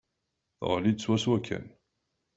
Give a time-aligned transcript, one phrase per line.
[0.57, 1.65] Teɣli-d swaswa kan.